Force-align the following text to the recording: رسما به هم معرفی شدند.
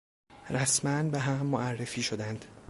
رسما 0.49 1.03
به 1.03 1.19
هم 1.19 1.45
معرفی 1.45 2.03
شدند. 2.03 2.45